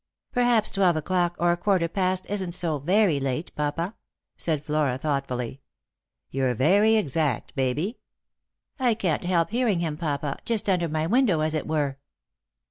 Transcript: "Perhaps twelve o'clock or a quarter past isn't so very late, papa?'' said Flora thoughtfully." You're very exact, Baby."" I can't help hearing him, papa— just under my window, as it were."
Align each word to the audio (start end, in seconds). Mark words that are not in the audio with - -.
"Perhaps 0.31 0.71
twelve 0.71 0.95
o'clock 0.95 1.35
or 1.37 1.51
a 1.51 1.57
quarter 1.57 1.87
past 1.87 2.25
isn't 2.27 2.53
so 2.53 2.79
very 2.79 3.19
late, 3.19 3.53
papa?'' 3.55 3.93
said 4.35 4.65
Flora 4.65 4.97
thoughtfully." 4.97 5.61
You're 6.31 6.55
very 6.55 6.95
exact, 6.95 7.53
Baby."" 7.53 7.99
I 8.89 8.95
can't 8.95 9.25
help 9.25 9.51
hearing 9.51 9.79
him, 9.79 9.97
papa— 9.97 10.39
just 10.43 10.67
under 10.67 10.89
my 10.89 11.05
window, 11.05 11.41
as 11.41 11.53
it 11.53 11.67
were." 11.67 11.99